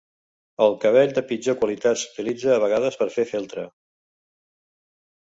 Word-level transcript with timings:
El 0.67 0.71
cabell 0.85 1.11
de 1.17 1.23
pitjor 1.31 1.57
qualitat 1.59 2.01
s'utilitza 2.03 2.55
a 2.55 2.63
vegades 2.63 2.97
per 3.03 3.09
fer 3.17 3.27
feltre. 3.33 3.67